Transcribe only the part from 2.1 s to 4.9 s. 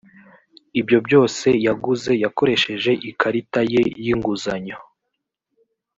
yakoresheje ikarita ye y’inguzanyo